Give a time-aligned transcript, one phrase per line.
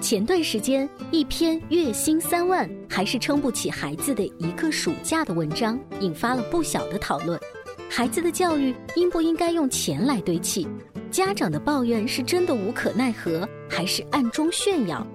[0.00, 7.38] 前段时间，一篇月薪三万还是撑不起孩子的一个暑假的文章，引发了不小的讨论。
[7.90, 10.66] 孩子的教育应不应该用钱来堆砌？
[11.10, 15.06] 家长的抱怨是真的无可奈何，还是暗中炫耀？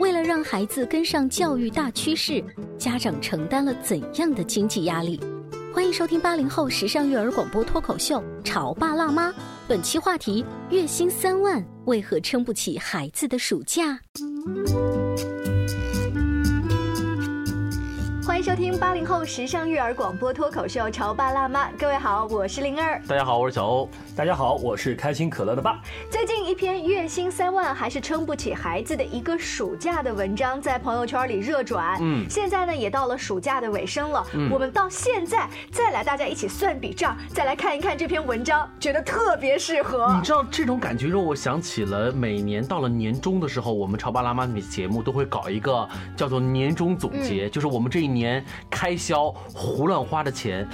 [0.00, 2.42] 为了让孩子跟上教育大趋势，
[2.76, 5.20] 家长承担了怎样的经济压力？
[5.72, 9.30] 欢迎收听八零后时尚育儿广播脱口秀《潮爸辣妈》，
[9.66, 13.98] 本期话题：月薪三万为何撑不起孩子的暑假？
[18.42, 23.00] 迎收听八零后时尚育儿广播脱口秀《潮爸辣妈》，各位好，我是灵儿。
[23.06, 23.88] 大家好，我是小欧。
[24.16, 25.80] 大家好，我是开心可乐的爸。
[26.10, 31.96] 最近一篇月薪三万还是撑不起孩子的一个暑假的文章在朋友圈里热转。
[32.00, 40.12] 嗯，现在呢也到了暑假的尾声了，我们到现在再来大家一起算笔账，再来看一看这篇文章，觉得特别适合。
[40.16, 48.31] 你知道这种感觉让我想起了每年到了年终的时候，我们潮爸辣妈的节目都会搞一个叫做年终总结，就是我们这一年。
[48.70, 50.66] 开销胡乱花的钱。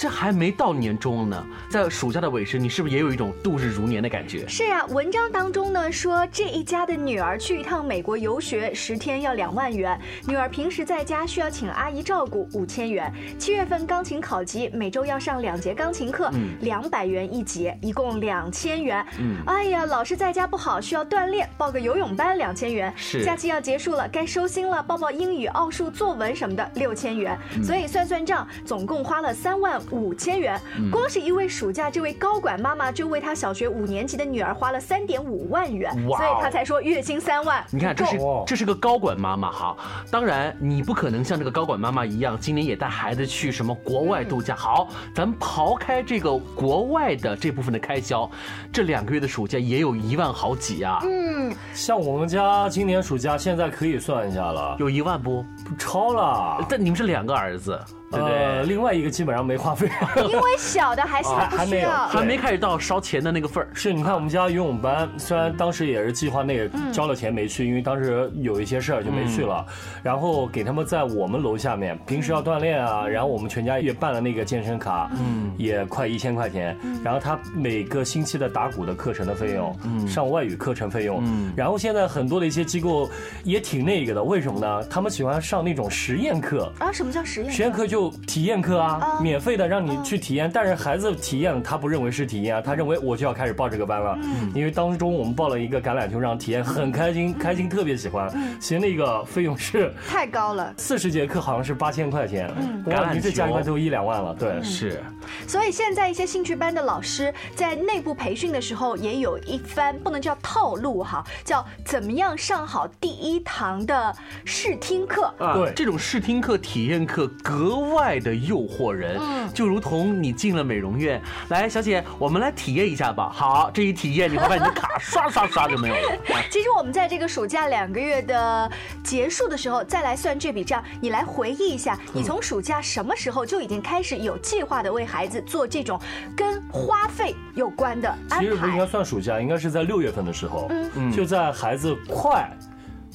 [0.00, 4.48] 这还没到年终呢，在暑假的尾声，你是不是也有一种度日如年的感觉？
[4.48, 9.94] 是啊，文章当中呢说，这一家的女儿去一趟美国游学，十天要两万元；
[10.26, 13.12] 女儿平时在家需要请阿姨照顾，五千元。
[13.38, 16.30] 七月份钢琴考级，每周要上两节钢琴课，
[16.62, 19.04] 两百元一节，一共两千元。
[19.18, 22.90] 嗯，哎呀，老师在家不好，需要锻炼，报个游泳班两千元。
[22.96, 27.38] 是，假期要结束了，该收心了，报报英语、奥数、作文什么的，六千元。
[27.62, 29.78] 所以算算账，总共花了三万。
[29.90, 37.64] 五千元，光是一位暑假，这位高管妈妈就为她小学五年级的女儿花了三点五万元，所以她才说月薪三万。
[37.70, 39.76] 你看，这是这是个高管妈妈哈。
[40.10, 44.54] 当然，你不可能像这个高管妈妈一样，今年也带孩子去什么国外度假。
[44.54, 48.30] 好，咱们刨开这个国外的这部分的开销，
[48.72, 50.98] 这两个月的暑假也有一万好几啊。
[51.02, 55.42] 嗯，像我们家今年暑假现在可以算一下了，有一万不？
[55.64, 56.64] 不超了。
[56.68, 57.78] 但你们是两个儿子。
[58.12, 63.70] 呃，另外一个基本上没花费，因为小的还还还没有，还没开始到烧钱的那个份儿。
[63.72, 69.64] 是，你看我们家游泳班，虽然当时也是计划内交了钱没去，因为当时有一些事儿就没去了。
[70.02, 76.76] 然后给他们在我们楼下面，平时要锻炼啊，然后我们全家也办了那个健身卡，嗯，也快一千块钱。
[77.04, 83.08] 然后他每个星期的打鼓的课程的费用，嗯，上外语课程费用，嗯，然后现在很多的一些机构
[83.44, 84.84] 也挺那个的，为什么呢？
[84.90, 86.90] 他们喜欢上那种实验课啊？
[86.90, 87.52] 什么叫实验？
[87.52, 94.16] 实验课就体验课啊，免费的让你去体验，但是孩子体验他不认为是体验啊，他认为我就要开始报这个班了，
[94.54, 98.30] 因为当中我们报了一个橄榄球让体验，很开心，开心特别喜欢，
[98.60, 102.48] 其实那个费用是太高了，四十节课好像是八千块钱，
[102.86, 105.02] 橄榄球加一块都一两万了，对，是。
[105.46, 115.32] 所以现在一些兴趣班的老师在内部培训的时候也有一番不能叫套路哈，叫怎么样上好第一堂的试听课。
[115.38, 118.40] 啊，对，这种试听课、体验课格外的。
[118.40, 119.20] 诱惑人，
[119.52, 121.20] 就如同你进了美容院，
[121.50, 123.30] 来，小姐，我们来体验一下吧。
[123.32, 126.18] 好，这一体验，你会把你的卡刷刷刷就没有了。
[126.50, 128.70] 其实我们在这个暑假两个月的
[129.04, 136.00] 结束的时候，再来算这笔账，你来回忆一下，你从暑假什么时候就已经开始有计划的为孩子做这种
[136.34, 138.40] 跟花费有关的安排？
[138.40, 142.50] 其实不应该算暑假，应该是在六月份的时候，嗯，就在孩子快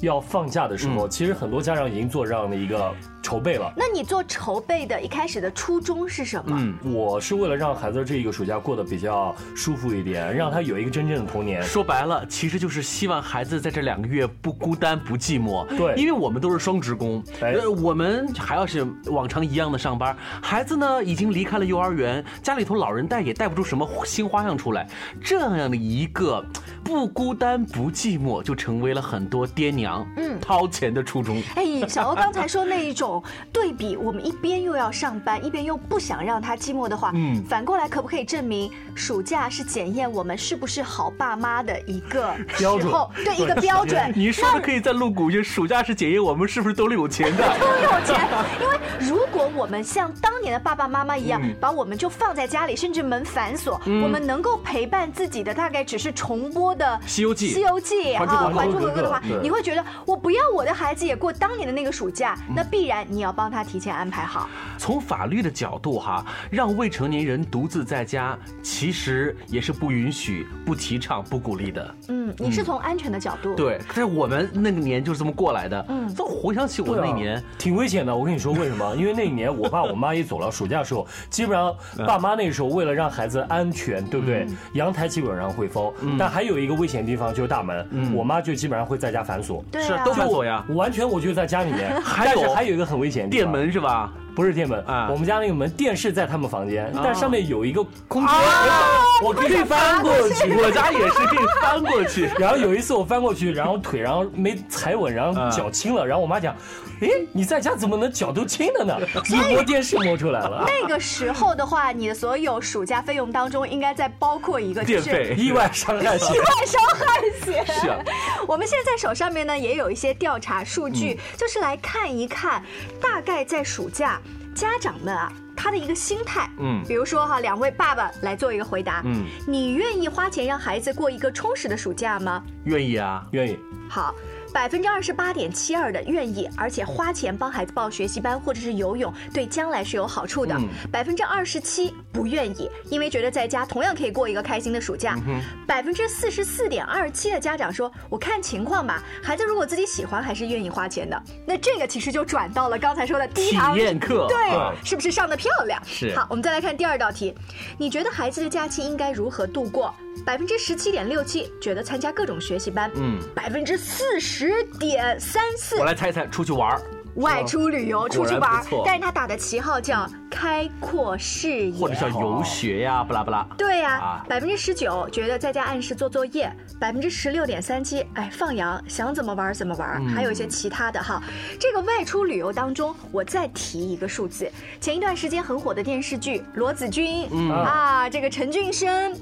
[0.01, 2.94] 要放假的时候，其实很多家长已经做这样的一个。
[3.25, 3.74] 筹备了。
[3.75, 6.56] 那你做筹备的一开始的初衷是什么？
[6.60, 11.63] 嗯，我是为了让孩子这一个暑假过得比较舒服一点，让他有一个真正的童年。
[11.63, 15.66] 说白了，其实就是希望孩子在这两个月不孤单不寂寞。
[15.75, 24.88] 对因为我们都是双职工，哎呃，我们还要是往常一样的上班，孩子呢已经离开了幼儿园，家里头老人带也带不出什么新花样出来，
[25.19, 26.45] 这样的一个
[26.83, 31.42] 不孤单不寂寞，就成为了很多爹娘嗯掏钱的初衷。
[31.56, 33.14] 哎，小欧刚才说那一种
[33.51, 42.91] 对比，我们一边又要上班，一边又不想让他寂寞的话，嗯，反过来可不可以证明暑假是检验我们是不是好爸妈的一个标准。
[43.23, 44.12] 对一个标准？
[44.15, 47.44] 你说的可以再露骨一些，暑假是检验我们是不是兜里有钱的。
[47.59, 48.27] 兜里有钱，
[48.62, 51.56] 因为如果我们像当年的爸爸妈妈一样，嗯。
[51.59, 57.50] 把我们就放在家里，甚至门反锁，我们能够陪伴自己的大概只是重播的西游记。
[57.50, 62.56] 西游记》啊，《还珠格格的话，你会觉得我不要我的孩子也过当年的那个暑假，嗯。
[62.56, 64.49] 那必然你要帮他提前安排好。
[64.77, 71.95] 从法律的角度哈，让未成年人独自在家，其实也是不允许、不提倡、不鼓励的。
[72.09, 75.85] 嗯，你是从安全的角度，对，但是我们那个年就是这么过来的。
[75.89, 78.15] 嗯，都回想起我那年，挺危险的。
[78.15, 78.95] 我跟你说为什么？
[78.95, 81.75] 因为那一年我爸我妈也走了，暑假的时候，基本上
[82.05, 84.47] 爸妈那时候为了让孩子安全，对不对？
[84.73, 89.63] 阳台基本上会封，但还有一个危险地方就是大门，我妈就基本上会在家反锁。
[89.73, 94.12] 是对啊，都反锁呀，完全我就在家里面， 还有但是还有一个很危险电门是吧？
[94.36, 100.53] 不是电门啊我们家那个门电视在他们房间，但上面有一个空间，啊我可以翻过去。
[100.53, 102.30] 我家也是可以翻过去。
[102.38, 106.53] 然后有一次我翻过去，然后腿然后没踩稳，然后脚轻了，然后我妈讲，
[107.01, 109.00] 哎，你在家怎么能脚都青了呢？
[109.30, 116.39] 一摸电视摸出来了，那个时候的话，你的所有暑假费用当中，应该在包括一个就是电费意外伤害险 意。
[116.39, 117.06] 外伤害
[117.45, 117.65] 险。
[117.81, 118.00] 是啊
[118.47, 122.63] 我们现在在手上面呢也有一些调查数据，就是来看一看，
[123.01, 124.21] 大概在暑假
[124.53, 125.31] 家长们啊。
[125.57, 132.44] 他的一个心态，嗯比如说哈，两位爸爸来做一个回答，嗯，你愿意花钱让孩子过一个充实的暑假吗？
[132.65, 133.57] 愿意啊，愿意，
[133.89, 134.13] 好，
[134.55, 140.57] 百分之二十八点七二的愿意，而且花钱帮孩子报学习班或者是游泳，对将来是有好处的。
[140.89, 145.19] 百分之二十七不愿意，因为觉得在家同样可以过一个开心的暑假。
[145.67, 151.21] 百分之四十四点二七的家长说，我看情况吧，孩子如果自己喜欢，还是愿意花钱的。
[151.45, 155.81] 那这个其实就转到了刚才说的第一堂体验课对啊，是不是上的漂亮？
[155.85, 156.15] 是。
[156.15, 157.35] 好，我们再来看第二道题，
[157.77, 159.94] 你觉得孩子的假期应该如何度过？
[160.25, 165.77] 百分之十七点六七觉得参加各种学习班，嗯，百分之四十点三四。
[165.77, 166.81] 我来猜猜，出去玩儿。
[167.15, 173.47] 外出旅游、出去玩但是他打的旗号叫开阔视野，或者叫游学呀，不拉不拉。
[173.57, 181.23] 对呀、啊百分之十九觉得在家按时做作业，百分之十六点三七，哎，放羊，想怎么玩怎么玩，嗯还有一些其他的哈。
[181.57, 184.51] 这个外出旅游当中，我再提一个数字，
[184.81, 189.15] 前一段时间很火的电视剧《罗子君》嗯啊，这个陈俊生。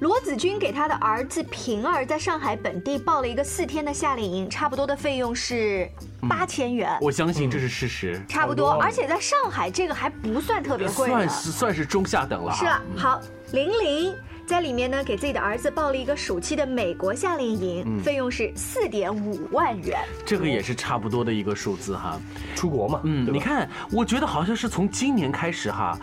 [0.00, 5.86] 罗子君给他的儿子平儿在上海本地报了一个四天的夏令营，差不多的费用是
[6.26, 8.82] 八千元，我相信这是事实，差不多，多。
[8.82, 12.52] 而且在上海这个还不算特别贵，算是算是中下等了。
[12.54, 13.20] 是啊，好，
[13.52, 14.14] 玲玲
[14.50, 19.96] 在里面呢给自己的儿子报了一个暑期的美国夏令营，费用是四点五万元。
[20.26, 22.20] 这个也是差不多的一个数字哈。
[22.56, 25.96] 出国嘛，嗯，你看，我觉得好像是从今年开始哈，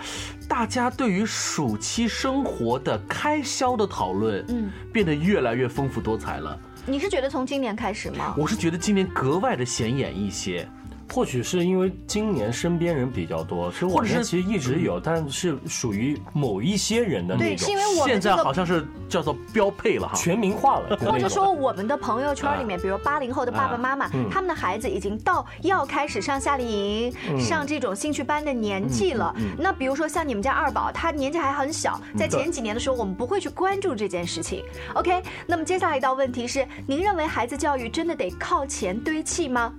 [0.48, 6.58] 大家对于暑期生活的开销的讨论，嗯，变得越来越丰富多彩了。
[6.86, 8.34] 你是觉得从今年开始吗？
[8.38, 10.66] 我是觉得今年格外的显眼一些。
[11.13, 18.38] 或许是因为今年身边人比较多，其实或者是往年其实一直有，但是属于某一些人的那对，种是因为我们现在。
[18.38, 20.13] 好像是叫做标配了哈。
[20.15, 29.36] 全民化了 或者说，我们的朋友圈里面，比如八零后的爸爸妈妈，他们的孩子已经到要开始上夏令营、上这种兴趣班的年纪了。
[29.58, 34.63] 那比如说像你们家二宝，他年纪还很小，在前几年的时候，我们不会去关注这件事情。
[34.93, 39.74] OK，那么接下来一道问题是：您认为孩子教育真的得靠钱堆砌吗？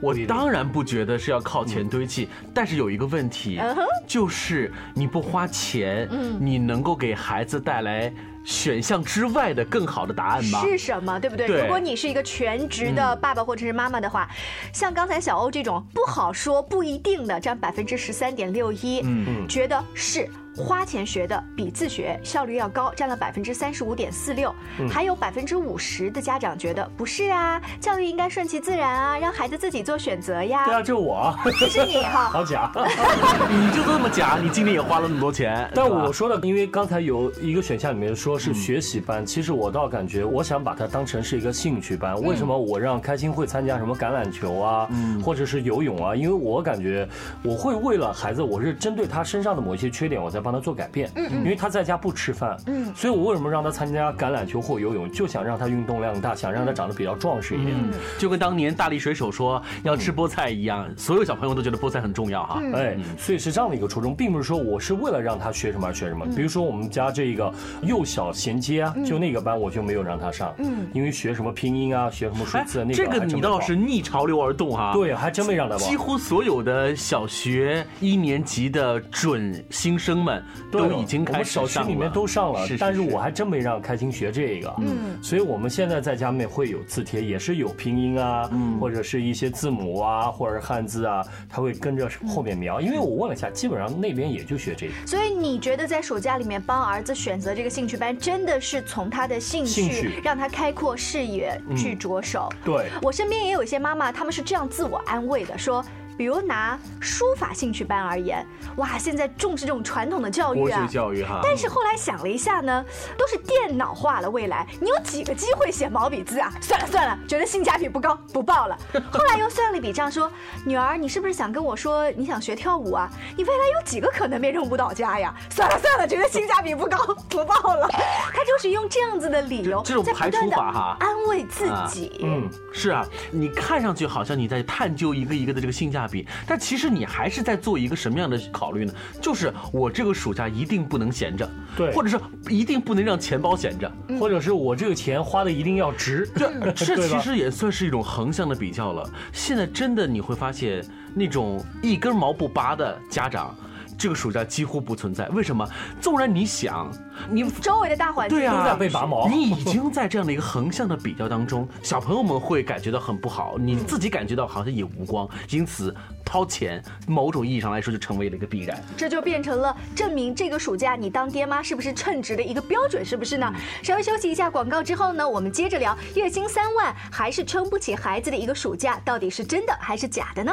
[0.00, 3.76] 我当然不觉得是要靠钱堆砌，但是有一个问题嗯，
[4.06, 6.08] 就是你不花钱，
[6.40, 8.12] 你能够给孩子带来
[8.44, 10.60] 选项之外的更好的答案吗？
[10.62, 11.46] 是什么，对不对？
[11.46, 14.28] 对如果你是一个全职的爸爸或者是妈妈的话，
[14.72, 20.28] 像刚才小欧这种不好说、不一定的，占百分之十三点六一，嗯觉得是。
[20.56, 24.54] 花钱学的比自学效率要高，占了百分之三十五点四六，
[24.90, 30.64] 还有百分之五十的家长觉得不是啊，教育应该顺其自然啊，让孩子自己做选择呀。
[30.66, 32.70] 对啊，就我啊，是你哈， 好假。
[33.50, 35.70] 你就这么假，你今年也花了那么多钱。
[35.74, 42.18] 但我说的，因为刚才有一个选项里面说说是学习班，其实我倒感觉，我想把它当成是一个兴趣班。
[42.22, 44.88] 为什么我让开心会参加什么橄榄球啊，
[45.24, 46.14] 或者是游泳啊？
[46.14, 47.06] 因为我感觉
[47.42, 51.08] 我会为了孩子，我是针对他身上的某一些缺点，我在帮他做改变。
[51.14, 57.76] 嗯因为他在家不吃饭，嗯，所以我为什么让他参加橄榄球或游泳，就想让他运动量大，想让他长得比较壮实一点。
[58.18, 62.60] 就跟当年大力水手说要吃菠菜一样，所有小朋友都觉得菠菜很重要哈。
[62.74, 66.26] 哎，所以是这样的一个初衷，并不是说我是为了让他学什么而学什么。
[66.26, 74.92] 比如说我们家这个幼小衔接啊，就那个班我就没有让他上，嗯，因为学什么拼音啊，学什么数字啊，那个这个你倒是逆潮流而动哈。
[74.94, 75.96] 对，还真没让他报几。
[75.96, 80.31] 乎所有的小学一年级的准新生们
[80.70, 92.80] 对都已经我们开始上小区里面都上了，是是但是是我还真没让开心学这个，嗯，所以我们现在在家里面会有字帖，也是有拼音啊，嗯或者是一些字母啊，或者是汉字啊，他会跟着后面描。
[92.80, 94.92] 因为我问了一下，基本上那边也就学这个。
[95.06, 102.48] 所以你觉得在暑假里面帮儿子选择这个兴趣班，真的是从他的兴趣兴趣让他开阔视野去着手？
[102.64, 105.84] 对，我身边也有一些妈妈，他们是这样自我安慰的，说。
[106.16, 111.40] 比如拿书法兴趣班而言，哇，现在重视这种传统的教育国啊学，教育哈。
[111.42, 112.84] 但是后来想了一下呢，
[113.16, 116.52] 都是电脑化了，未来你有几个机会写毛笔字啊？
[116.60, 118.78] 算了算了，觉得性价比不高，不报了。
[119.10, 120.30] 后来又算了一笔账，说
[120.64, 123.10] 女儿，你是不是想跟我说你想学跳舞啊？
[123.36, 125.34] 你未来有几个可能变成舞蹈家呀？
[125.50, 127.88] 算了算了，觉得性价比不高，不报了。
[128.32, 132.20] 他就是用这样子的理由，这种排在不断地除法哈安慰自己。
[132.22, 138.92] 嗯，是啊，你看上去好像你在探究一个一个的这个性价比，但其实你还是在做一个什么样的考虑呢？
[139.20, 142.18] 就是我这个暑假一定不能闲着，对或者是
[142.48, 143.90] 一定不能让钱包闲着。
[144.18, 149.08] 或者是我这个钱花的一定要值，这 这其实也算是一种横向的比较了。
[149.32, 153.56] 现在真的你会发现，那种一根毛不拔的家长，
[154.02, 155.28] 这个暑假几乎不存在。
[155.28, 155.64] 为什么？
[156.00, 156.90] 纵然你想，
[157.30, 165.94] 你 周围的大环境对啊，都在被拔毛 你已经在这样的一个横向的比较当中，小朋友们会感觉到很不好，你自己感觉到好像也无光，因此
[166.24, 168.82] 掏钱，某种意义上来说就成为了一个必然。
[168.96, 173.54] 这就变成了证明这个暑假你当爹妈是不是称职的一个标准，是不是呢？
[173.84, 180.52] 稍微休息一下广告之后呢，我们接着聊月薪三万还是撑不起孩子的一个暑假，到底是真的还是假的呢？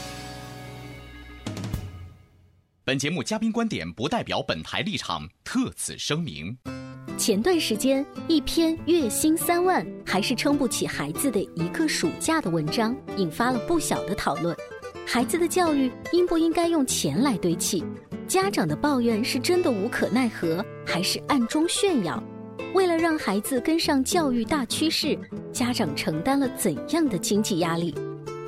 [2.83, 6.57] 本节目嘉宾观点不代表本台立场，特此声明。
[7.15, 14.57] 前段时间，一篇月薪三万还是撑不起孩子的一个暑假的文章，引发了不小的讨论。
[15.05, 17.83] 孩子的教育应不应该用钱来堆砌？
[18.27, 22.21] 家长的抱怨是真的无可奈何，还是暗中炫耀？
[22.73, 25.15] 为了让孩子跟上教育大趋势，
[25.53, 27.93] 家长承担了怎样的经济压力？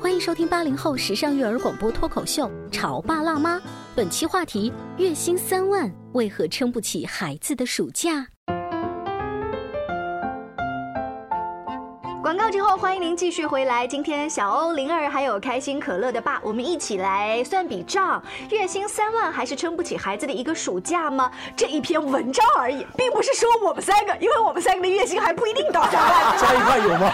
[0.02, 3.58] 欢迎收听八零后时尚育儿广播脱口秀《潮爸辣妈》，
[3.96, 8.33] 本期话题：月薪三万为何撑不起孩子的暑假？
[12.74, 13.86] 后，欢迎您继续回来。
[13.86, 21.30] 今天小欧、灵儿还有开心可乐的爸，我们一起来算笔账：月薪三万还是撑不起孩子的一个暑假吗？
[21.56, 26.36] 这一篇文章而已，并不是说我们三个，因为我们三个的月薪还不一定到三万。
[26.36, 27.12] 加一块有吗？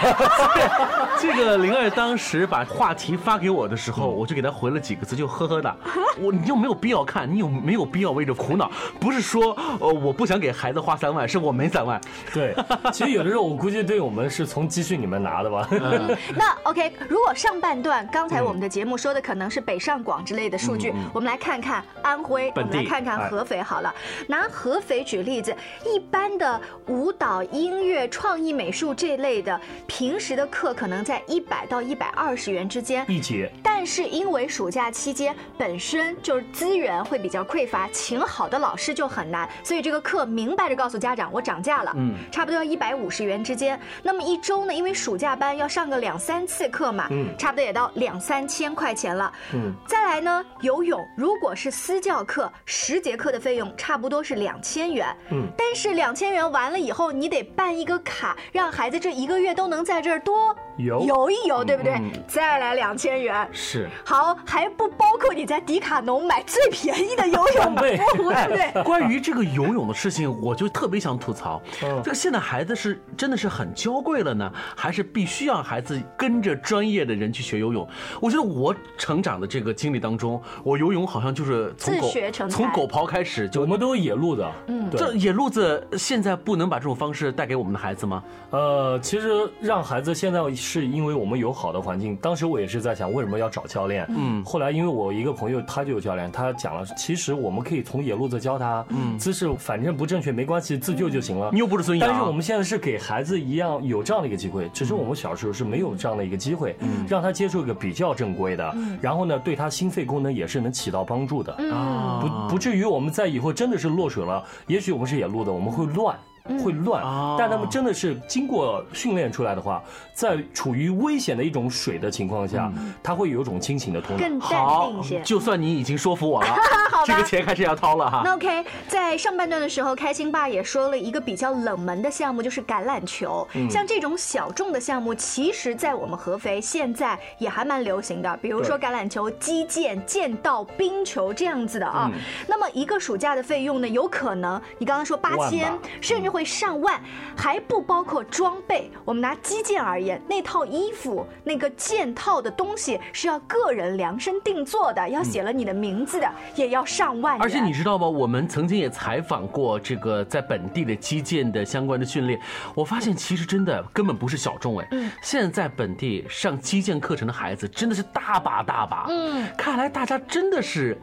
[1.19, 5.75] 这个灵儿当时把话题发给我的时候，我就给他回了几个字，就呵呵的。
[6.19, 8.69] 我你就没有必要看，你有没有必要为这苦恼？
[8.99, 12.01] 不是说呃我不想给孩子花三万，是我没三万。
[12.33, 12.55] 对，
[12.91, 15.67] 其实有的时候我估计对我们是从积蓄里面拿的吧。
[16.35, 23.93] 那 OK，如果上半段刚才我们的节目说的可能是北上广之类的数据，我们来看看安徽，我们来看看合肥好了。
[24.27, 25.55] 拿合肥举例子，
[25.85, 33.05] 一般的舞蹈、音乐、创意美术这类的，平时的课可能在一百到一百二十元之间。
[33.09, 43.79] 一节，但但是因为暑假期间本身就是资源会比较匮乏，请好的老师就很难，所以这个课明白着告诉家长，我涨价了，嗯，差不多要一百五十元之间。
[44.03, 49.73] 那么一周呢，因为暑假班要上个两三次课嘛，嗯，差不多也到两三千块钱了，嗯。
[49.87, 60.55] 再来呢，游泳如果是私教课，十节课的费用差不多是两千元，嗯，但是两千元完了以后，你得办一个卡，让孩子这一个月都能在这儿多。
[60.83, 61.99] 游游一游，对不对？
[62.27, 68.83] 再来两千元，是好，还不包括你在迪卡侬买最便宜的游泳服， 对不对？
[68.83, 71.61] 关于这个游泳的事情，我就特别想吐槽，
[72.03, 77.87] 这个现在孩子是真的是很娇贵了呢，还是必须让孩子跟着专业的人去学游泳？
[78.19, 82.11] 我觉得我成长的这个经历当中，我游泳好像就是从狗
[82.49, 88.23] 从狗刨开始，就我们都是野路子，嗯，这野路子现在不能把这种方式带给我们的孩子吗？
[88.49, 90.41] 呃，其实让孩子现在。
[90.71, 94.05] 是因为我们有好的环境，当时我也是在想为什么要找教练。
[94.07, 101.49] 嗯，后来因为我一个朋友他就有教练，他讲了，其实我们可以从野路子教他，嗯，姿势反正不正确没关系，自救就行了。
[101.51, 102.07] 你又不是孙杨。
[102.07, 116.17] 但是我们现在是给孩子一样有这样的一个机会，只是我们小时候是没有这样的一个机会，嗯，让他接触一个比较正规的，然后呢，对他心肺功能也是能起到帮助的，啊，不不至于我们在以后真的是落水了，也许我们是野路的，我们会乱。
[116.63, 117.03] 会乱，
[117.37, 119.81] 但他们真的是经过训练出来的话，
[120.13, 122.71] 在处于危险的一种水的情况下，
[123.03, 125.21] 他会有一种清醒的头脑，更淡定一些。
[125.21, 126.55] 就算你已经说服我了，
[127.05, 128.21] 这个钱还是要掏了哈。
[128.25, 133.47] 那 OK，在上半段的时候，开心爸也说了一个比较冷门的项目，就是橄榄球。
[133.69, 138.37] 像这种小众的项目，其实，在我们合肥现在也还蛮流行的。
[138.41, 142.09] 比如说橄榄球、击剑、剑道、冰球这样子的啊。
[142.47, 145.71] 那么一个暑假的费用呢，有可能你刚刚说八千，
[146.01, 146.45] 甚至会。
[146.51, 146.99] 上万
[147.35, 148.91] 还不包括装备。
[149.05, 157.41] 我们拿击剑而言，那套衣服、那个剑套的东西是要个人量身定做的，要写了你的名字的，也要上万。
[157.41, 158.07] 而且你知道吗？
[158.07, 162.39] 我们曾经也采访过这个在本地的击剑的相关的训练，
[162.75, 164.87] 我发现其实真的根本不是小众哎。
[164.91, 165.09] 嗯。
[165.21, 169.05] 现在在本地上击剑课程的孩子真的是大把大把。
[169.09, 169.47] 嗯。
[169.57, 170.99] 看来大家真的是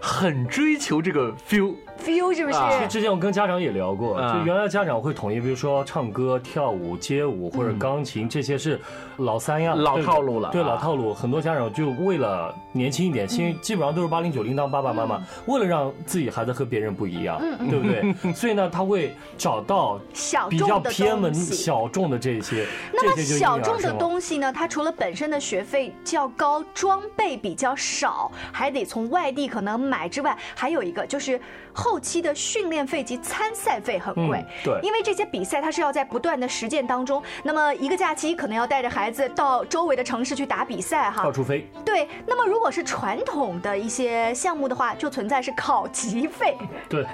[0.00, 1.74] 很追求这个 feel。
[1.98, 2.58] feel 是不是？
[2.88, 8.78] 之前我跟家长也聊过，就原来家长会统一，比如说唱歌、跳舞、街舞或者钢琴，这些是
[9.16, 10.50] 老三样、老套路了。
[10.50, 18.14] 对老套路，很多家长就为了年轻一点，因为基本上都是八零九零当爸爸妈妈，为了让自己孩子和别人不一样，对不对？
[18.34, 19.98] 所以呢，他会找到
[20.50, 22.66] 比较偏门、小众的这些。
[22.92, 24.52] 那么小众的东西呢？
[24.52, 31.40] 它除了本身的学费较高、装备比较少，还得从外地可能买之外，还有一个就是。
[31.78, 41.68] 后期的训练费及参赛费很贵，对，因为这些比赛它是要在不断的实践当中，那么一个假期可能要带着孩子到周围的城市去打比赛哈，到处飞。
[41.84, 46.56] 对，那么如果是传统的一些项目的话，就存在是考级费。
[46.88, 47.04] 对，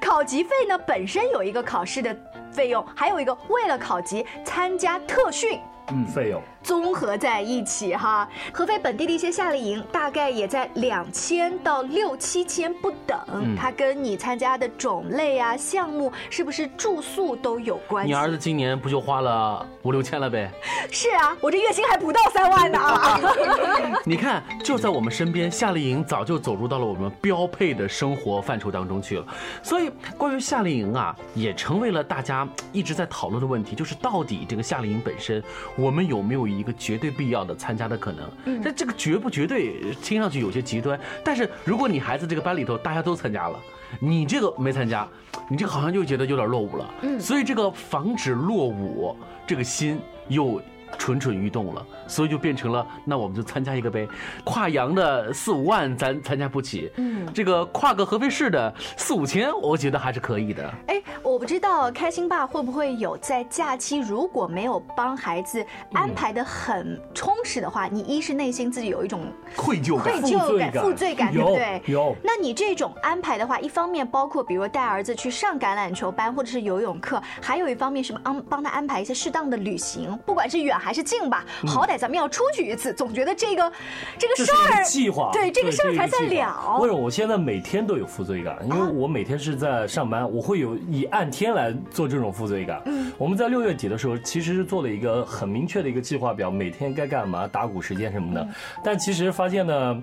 [0.00, 2.16] 考级费呢本身有一个考试的
[2.50, 5.60] 费用，还有一个为了考级参加特训。
[5.88, 13.16] 嗯，费用综合在一起哈，合肥本地的一些夏令营大概也在两千到六七千不等，
[13.56, 18.10] 它跟你参加的种类啊、项目是不是住宿都有关系。
[18.10, 20.50] 你儿子今年不就花了五六千了呗？
[20.90, 23.20] 是啊，我这月薪还不到三万呢啊！
[24.04, 29.26] 你看，就在我们身边，夏令营早就走入到了我们标配的生活范畴当中去了。
[29.62, 35.40] 所以，关于夏令营啊，也成为了大家一直在讨论的问题，就是到底这个夏令营本身。
[35.76, 38.30] 我们有没有一个绝对必要的参加的可能？
[38.44, 40.98] 嗯，但这个绝不绝对，听上去有些极端。
[41.24, 43.58] 但是如果你孩子这个班里头大家都参加了，
[44.00, 45.08] 你这个没参加，
[45.48, 46.94] 你这个好像就觉得有点落伍了。
[47.02, 49.16] 嗯，所以这个防止落伍，
[49.46, 50.60] 这个心又。
[50.98, 54.08] 蠢蠢欲动了，所以就变成了，那我们就参加一个呗。
[54.44, 60.74] 跨洋的四五万咱参加不起，嗯，这个跨个合肥市的四五千，我觉得还是可以的。
[60.86, 71.82] 哎，我不知道开心爸会不会有在假期如果没有帮孩子安排的很充实的话，你一是内心自己有一种愧疚感、愧疚感、负罪感，对不对？
[71.86, 72.16] 有。
[72.22, 80.76] 那你这种安排的话，一方面包括比如带儿子去上橄榄球班或者是游泳课，还有一方面是帮帮他安排一些适当的旅行，不管是远。
[80.86, 83.72] 还是静吧，好歹咱们要出去一次，总觉得这个
[84.16, 86.78] 这个事儿计划，对这个事儿才算了。
[86.78, 88.56] 为什么我现在每天都有负罪感？
[88.64, 92.80] 因为我每天是在上班，我会有以按天来做这种负罪感。
[92.86, 98.46] 嗯，我们在六月底的时候，其实是做了一个很明确的一个计划表，每天该干嘛，打鼓时间什么的。
[98.84, 100.00] 但其实发现呢。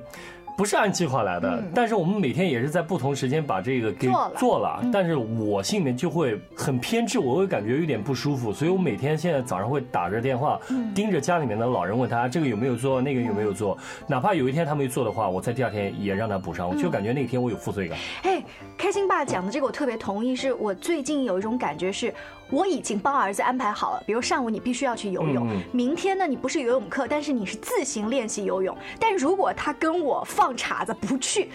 [0.55, 1.71] 不是按计划来的，嗯。
[1.73, 4.83] 但是我们每天也是在不同时间把这个给做了。
[4.91, 10.93] 但是我心里面就会很偏执，我会感觉有点不舒服，所以我每天现在早上会打着电话，嗯。
[10.93, 17.97] 盯着家里面的老人问他这个有没有做，那个有没有做，哪怕有一天他没做的话，我在第二天也让他补上，我就感觉那天我有负罪感。
[18.23, 18.43] 哎，
[18.77, 22.13] 开心爸讲的这个我特别同意，是我最近有一种感觉是，
[22.49, 31.49] 我已经帮儿子安排好了，比如上午你必须要去游泳，明天呢你不是游泳课，但是你是自行练习游泳，但如果他跟我放岔子不去，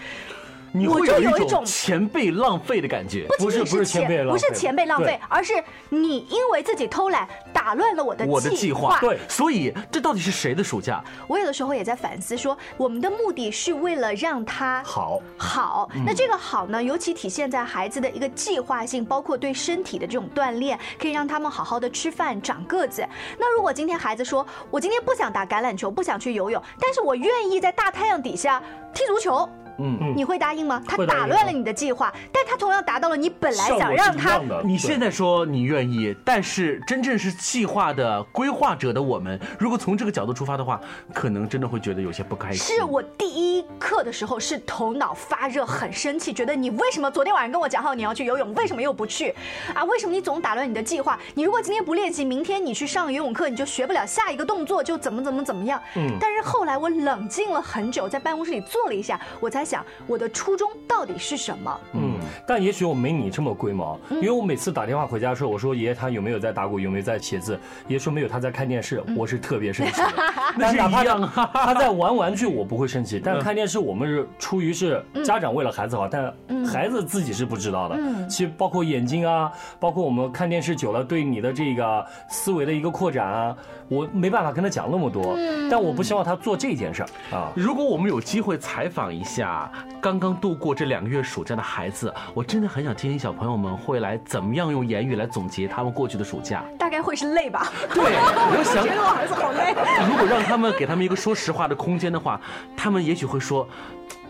[0.71, 3.27] 你我会有一种就有一种钱被浪费的感觉。
[3.37, 5.53] 不是不是前被浪费不是前被浪费，而是
[5.89, 11.03] 你因为自己偷懒打乱了我的我的计划，对所以这到底是谁的暑假？
[11.27, 23.05] 我有的时候也在反思说，我们的目的是为了让他好，好，那这个好呢，尤其体现在孩子的一个计划性，包括对身体的这种锻炼，可以让他们好好的吃饭、长个子。
[23.37, 28.61] 那如果今天孩子说，我今天不想打橄榄球，不想去游泳，但是我愿意在大太阳底下
[28.93, 29.47] 踢足球。
[29.79, 30.81] 嗯，你会答应吗？
[30.87, 34.39] 他打乱了你的计划，但他同样达到了你本来想让他。
[34.63, 40.79] 你现在说你愿意，但是真正是计划的规划者的我们，如果从这个角度出发的话，
[41.13, 42.75] 可能真的会觉得有些不开心。
[42.77, 49.33] 是我第一课的时候是头脑发热，很生气，觉得你为什么昨天晚上跟我讲好你要去游泳，为什么又不去？
[49.73, 51.19] 啊，为什么你总打乱你的计划？
[51.33, 55.81] 你如果今天不练习，明天你去上游泳课，你就学不了下一个动作，就怎么怎么怎么样。
[55.95, 61.79] 嗯但是后来我冷静了很久，在办公室里坐了一下，我才想我的初衷到底是什么？
[61.93, 62.08] 嗯，
[62.47, 64.17] 但也许我没你这么龟毛，嗯。
[64.17, 67.53] 因为我每次打电话回家的时候，我说爷爷他有没有在打鼓，有没有在写字，
[67.87, 70.13] 爷爷说没有，他在看电视，我是特别生气的。
[70.59, 76.33] 但哪怕一样他他在玩玩具，我不会生气，但是看电视我们是出于是家长为了孩子好，但
[76.65, 77.95] 孩子自己是不知道的。
[77.97, 78.27] 嗯。
[78.27, 83.55] 其实包括眼睛啊，包括我们看电视久了对你的这个思维的一个扩展啊，
[83.87, 85.35] 我没办法跟他讲那么多，
[85.69, 87.51] 但我不希望他做这件事儿啊。
[87.55, 96.63] 如果我们有机会采访一下刚刚度过这两个月暑假的孩子，我真的很想听听小朋友们会来怎么样用言语来总结他们过去的暑假。
[96.77, 97.71] 大概会是累吧？
[97.93, 99.73] 对，我想 觉得我儿子好累。
[100.09, 102.39] 如果让他们给他们一个说实话的空间的话，
[102.75, 103.67] 他们也许会说。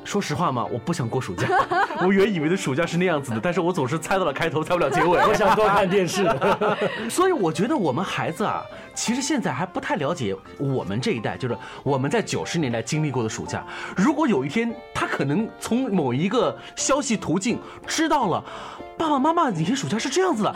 [0.10, 1.48] 说实话嘛，我不想过暑假。
[2.02, 5.19] 我原以为的暑假是那样子的，但是我总是猜到了开头，猜不了结尾。
[5.30, 6.28] 我想多看电视。
[7.08, 8.63] 所以我觉得我们孩子啊，
[8.95, 13.63] 其实现在还不太了解我们这一代，就是我们在九十年代经历过的暑假。
[13.95, 18.43] 如果有一天他可能从某一个消息途径知道了。
[18.98, 20.54] 爸爸妈妈以前暑假是这样子的，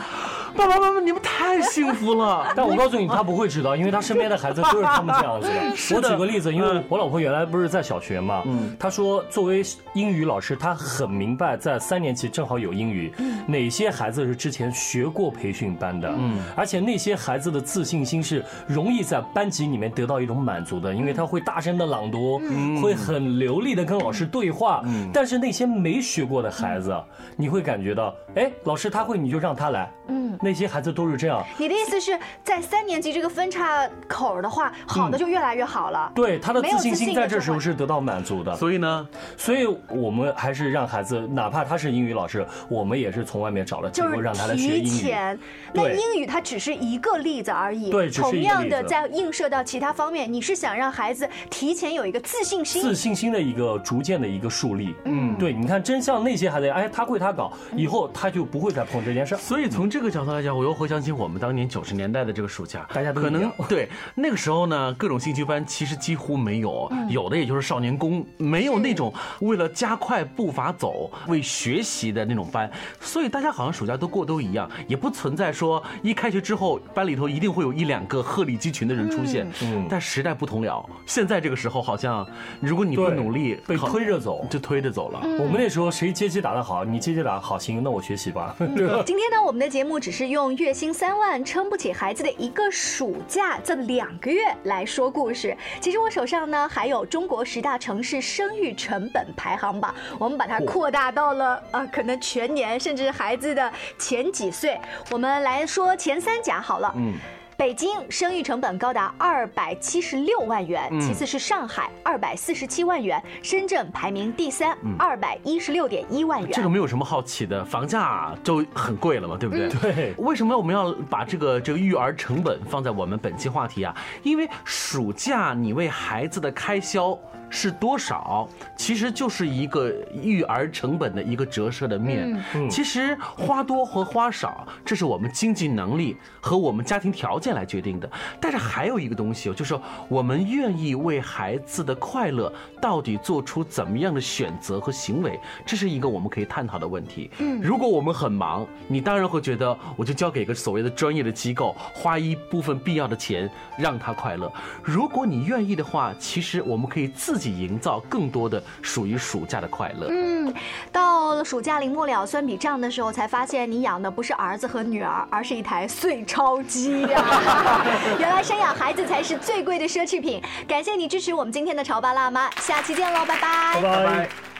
[0.54, 2.46] 爸爸妈妈你们太幸福了。
[2.54, 5.96] 但我告诉你，他不会知道，因为他身边的孩子都是他们这样子的。
[5.96, 9.62] 我举个例子，因为嗯我老婆原来不是在小学嘛，嗯她说作为
[9.94, 13.12] 英语老师，他很明白在三年级正好有英语，
[13.46, 16.42] 哪些孩子是之前学过培训班的，嗯。
[16.56, 22.40] 而且那些孩子的自信心是容易在班级里面得到一种满足的，因为他会大声的朗读，
[22.80, 24.82] 会很流利的跟老师对话。
[25.12, 26.94] 但是那些没学过的孩子，
[27.36, 29.90] 你会感觉到，哎，老师他会，你就让他来。
[30.08, 31.42] 嗯，那些孩子都是这样。
[31.58, 36.12] 你的意思是在三年级这个分叉口的话，好的就越来越好了。
[36.14, 44.86] 对他的自信心在这时候是得到满足的，所以呢，所以我们还是让孩子，哪怕他是英语老师，我们也是从外面找了机就是构让他来学提英语。
[44.86, 45.38] 前，
[45.72, 47.90] 那英语它只是一个例子而已。
[47.90, 52.82] 对同样的在映射到其他方面，你是想让孩子提前有一个自信心。
[52.82, 59.38] 自信心的一个逐渐的一个树立，嗯，对，你看，真像那些孩子，哎，他会他搞，以后他就不会再碰这件事儿。
[59.38, 72.70] 所以从这个角度来讲，我又回想起我们当年九十年代的这个暑假，大家都可能对那个时候呢，各种兴趣班其实几乎没有，嗯有的也就是少年宫，没有那种为了加快步伐走、为学习的那种班。
[73.00, 79.46] 所以大家好像暑假都过都一样，也不存在说一开学之后班里头一定会有一两个鹤立鸡群的人出现。
[79.62, 82.26] 嗯但时代不同了，现在这个时候好像
[82.60, 84.46] 如果你不努力，被推着走。
[84.50, 85.20] 就推着走了。
[85.38, 88.54] 我们那时候谁阶级打得好，你阶级打得好，行，那我学习吧。
[89.04, 95.56] 今天呢，我们的节目只是用月薪三万撑不起孩子的一个暑假这两个月来说故事。
[95.80, 104.78] 其实我手上呢还有中国十大城市生育成本排行榜，我们把它扩大到了呃可能全年甚至孩子的前几岁。
[105.10, 106.92] 我们来说前三甲好了。
[106.96, 107.14] 嗯。
[107.56, 116.50] 北京生育成本高达二百七十六万元，嗯其次是上海二百四十七万元，深圳排名第三，嗯二百一十六点一万元。
[116.52, 119.68] 这个没有什么好奇的，房价就很贵了嘛，对不对？
[119.68, 123.94] 对为什么我们要把这个这个育儿成本放在我们本期话题啊？
[124.24, 127.16] 因为暑假你为孩子的开销
[127.54, 132.42] 是多少，其实就是一个育儿成本的一个折射的面。
[132.54, 138.10] 嗯其实花多和花少，这是我们经济能力和我们家庭条件来决定的。
[138.40, 147.30] 但是还有一个东西哦，就是我们愿意为孩子的快乐到底做出怎么样的选择和行为，这是一个我们可以探讨的问题。
[147.38, 154.52] 嗯，如果我们很忙，你当然会觉得我就交给一个所谓的专业的机构，花一部分必要的钱让他快乐。
[154.82, 160.08] 如果你愿意的话，其实我们可以自己营造更多的属于暑假的快乐。
[160.10, 160.52] 嗯，
[160.92, 167.24] 到了暑假临末了，算笔账的时候，才发现你养的不是儿子和女儿，而是一台碎钞机呀、
[168.18, 170.42] 原来生养孩子才是最贵的奢侈品。
[170.66, 173.80] 感谢你支持我们今天的潮爸辣妈，下期见喽，拜拜。
[173.80, 174.53] 拜拜。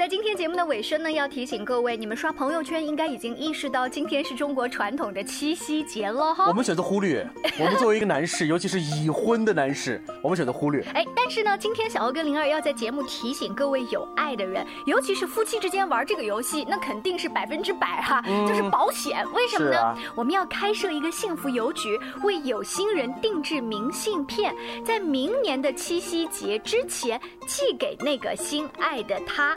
[0.00, 6.46] 在今天节目的尾声呢，要提醒各位，你们刷朋友圈应该已经意识到今天是中国传统的七夕节了哈。
[6.48, 7.28] 我们选择忽略。
[7.60, 10.82] 我们作为一个男士，尤其是已婚的男士，我们选择忽略。
[10.94, 19.22] 哎，但是呢，今天小欧跟灵儿要在节目提醒各位有爱的人，尤其是夫妻之间玩这个游戏，那肯定是百分之百哈，就是保险。
[19.34, 19.78] 为什么呢？
[19.78, 29.54] 啊我们要开设一个幸福邮局，为有心人定制明信片，在明年的七夕节之前寄给那个心爱的他。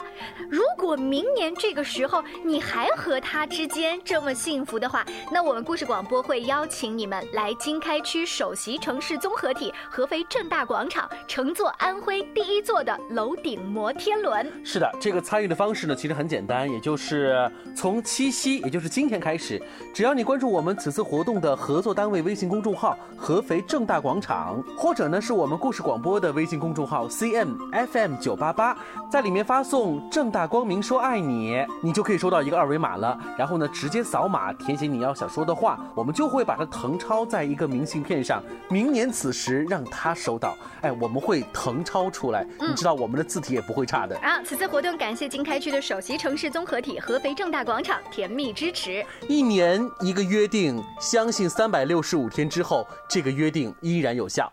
[0.50, 14.50] 如果明年这个时候你还和他之间这么幸福的话，那我们故事广播会邀请你们来经开区首席城市综合体合肥正大广场，乘坐安徽第一座的楼顶摩天轮。
[14.64, 19.60] 是的，这个参与的方式呢，其实很简单，也就是从七夕，也就是今天开始，
[19.92, 28.76] 只要你关注我们此次活动的合作单位微信公众号“合肥正大广场”，或者呢是我们故事广播的微信公众号 “CMFM 九八八”，
[29.10, 33.18] 在里面发送“正大光明说爱你”，你就可以收到一个二维码了。
[33.38, 40.56] 然后呢，直接扫码填写你要想说的话，我们就会把它誊抄在一个明信片上，明年此时让他收到。
[40.80, 44.16] 哎，我们会誊抄出来，你知道我们的字体也不会差的。
[44.18, 49.04] 啊，此次活动感谢经开区的首席城市综合体合肥正大广场甜蜜支持。
[49.28, 54.52] 一年一个约定，相信三百六十五天之后，这个约定依然有效。